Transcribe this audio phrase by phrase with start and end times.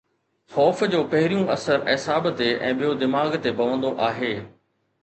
[0.53, 4.35] خوف جو پهريون اثر اعصاب تي ۽ ٻيو دماغ تي پوندو آهي.